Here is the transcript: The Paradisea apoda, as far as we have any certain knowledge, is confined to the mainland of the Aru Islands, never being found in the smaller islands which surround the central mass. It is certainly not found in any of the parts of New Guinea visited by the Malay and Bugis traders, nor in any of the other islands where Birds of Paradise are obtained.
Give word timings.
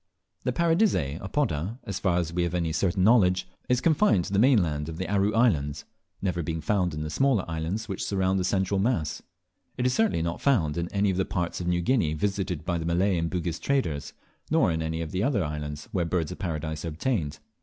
The 0.45 0.51
Paradisea 0.51 1.19
apoda, 1.21 1.77
as 1.83 1.99
far 1.99 2.17
as 2.17 2.33
we 2.33 2.41
have 2.41 2.55
any 2.55 2.71
certain 2.71 3.03
knowledge, 3.03 3.47
is 3.69 3.81
confined 3.81 4.25
to 4.25 4.33
the 4.33 4.39
mainland 4.39 4.89
of 4.89 4.97
the 4.97 5.07
Aru 5.07 5.31
Islands, 5.35 5.85
never 6.23 6.41
being 6.41 6.59
found 6.59 6.95
in 6.95 7.03
the 7.03 7.09
smaller 7.11 7.45
islands 7.47 7.87
which 7.87 8.03
surround 8.03 8.39
the 8.39 8.43
central 8.43 8.79
mass. 8.79 9.21
It 9.77 9.85
is 9.85 9.93
certainly 9.93 10.23
not 10.23 10.41
found 10.41 10.75
in 10.75 10.89
any 10.91 11.11
of 11.11 11.17
the 11.17 11.23
parts 11.25 11.61
of 11.61 11.67
New 11.67 11.81
Guinea 11.83 12.15
visited 12.15 12.65
by 12.65 12.79
the 12.79 12.85
Malay 12.85 13.15
and 13.15 13.29
Bugis 13.29 13.59
traders, 13.59 14.13
nor 14.49 14.71
in 14.71 14.81
any 14.81 15.01
of 15.01 15.11
the 15.11 15.21
other 15.21 15.43
islands 15.45 15.87
where 15.91 16.03
Birds 16.03 16.31
of 16.31 16.39
Paradise 16.39 16.83
are 16.83 16.87
obtained. 16.89 17.37